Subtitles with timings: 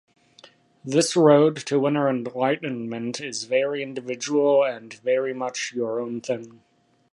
[0.83, 6.63] This road to inner enlightenment is very individual and very much your own thing.